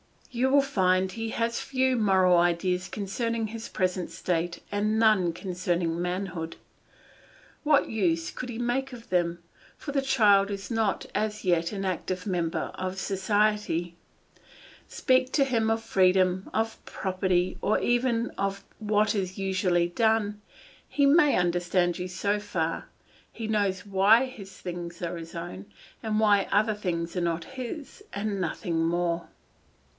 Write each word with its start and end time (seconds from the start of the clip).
]You 0.41 0.49
will 0.49 0.63
find 0.63 1.11
he 1.11 1.29
has 1.31 1.59
a 1.59 1.63
few 1.63 1.95
moral 1.95 2.37
ideas 2.37 2.87
concerning 2.87 3.47
his 3.47 3.67
present 3.69 4.09
state 4.09 4.63
and 4.71 4.97
none 4.97 5.31
concerning 5.33 6.01
manhood; 6.01 6.55
what 7.63 7.89
use 7.89 8.31
could 8.31 8.47
he 8.49 8.57
make 8.57 8.93
of 8.93 9.09
them, 9.09 9.43
for 9.77 9.91
the 9.91 10.01
child 10.01 10.49
is 10.49 10.71
not, 10.71 11.05
as 11.13 11.43
yet, 11.45 11.71
an 11.71 11.83
active 11.83 12.25
member 12.25 12.71
of 12.75 12.97
society. 12.97 13.95
Speak 14.87 15.31
to 15.33 15.43
him 15.43 15.69
of 15.69 15.83
freedom, 15.83 16.49
of 16.51 16.83
property, 16.85 17.57
or 17.61 17.77
even 17.79 18.31
of 18.39 18.63
what 18.79 19.13
is 19.13 19.37
usually 19.37 19.89
done; 19.89 20.41
he 20.87 21.05
may 21.05 21.35
understand 21.35 21.99
you 21.99 22.07
so 22.07 22.39
far; 22.39 22.87
he 23.31 23.47
knows 23.47 23.85
why 23.85 24.25
his 24.25 24.53
things 24.57 25.01
are 25.01 25.17
his 25.17 25.35
own, 25.35 25.65
and 26.01 26.19
why 26.21 26.47
other 26.51 26.73
things 26.73 27.15
are 27.17 27.21
not 27.21 27.43
his, 27.43 28.01
and 28.13 28.39
nothing 28.41 28.83
more. 28.87 29.27